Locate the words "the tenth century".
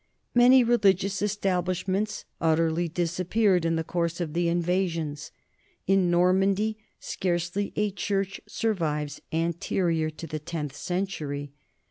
10.25-11.53